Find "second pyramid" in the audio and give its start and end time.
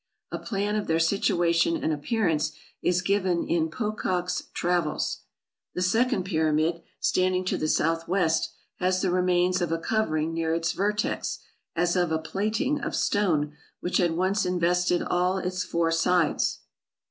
5.83-6.81